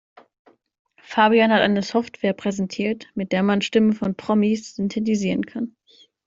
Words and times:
Fabian 1.03 1.51
hat 1.53 1.61
eine 1.61 1.83
Software 1.83 2.33
präsentiert, 2.33 3.05
mit 3.13 3.31
der 3.31 3.43
man 3.43 3.61
Stimmen 3.61 3.93
von 3.93 4.15
Promis 4.15 4.73
synthetisieren 4.75 5.45
kann. 5.45 5.75